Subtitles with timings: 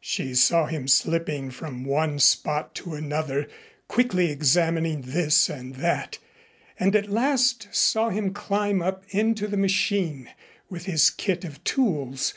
[0.00, 3.46] She saw him slipping from one spot to another,
[3.86, 6.16] quickly examining this and that,
[6.80, 10.30] and at last saw him climb up into the machine
[10.70, 12.32] with his kit of tools.